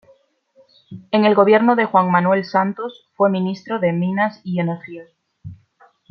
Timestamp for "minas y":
3.93-4.59